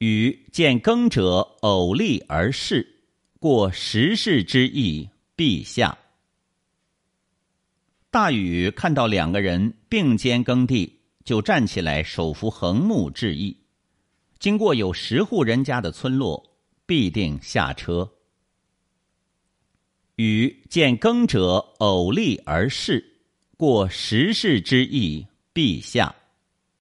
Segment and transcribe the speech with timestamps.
[0.00, 3.02] 与见耕者偶立而视，
[3.38, 5.98] 过十世之意，陛下。
[8.10, 13.54] 大禹看到两个人并肩耕地，就站起来，手扶横木，致意。
[14.38, 16.50] 经过有十户人家的村落，
[16.86, 18.10] 必定下车。
[20.16, 23.18] 禹见耕者偶立而视，
[23.58, 26.14] 过十世之意，陛下。